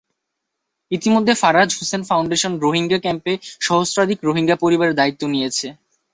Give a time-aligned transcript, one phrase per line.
[0.91, 3.33] ইতিমধ্যে Faraaz Hossain foundation Rohingya ক্যাম্পে
[3.61, 5.67] সহস্রাধিক রোহিঙ্গা পরিবারের দায়িত্ব নিয়েছে।